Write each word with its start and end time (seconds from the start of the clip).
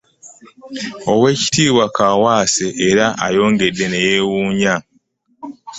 Oweekitiibwa 1.11 1.85
Kaawaase 1.95 2.67
era 2.87 3.05
ayongedde 3.25 3.85
ne 3.89 3.99
yeewuunya 4.07 4.73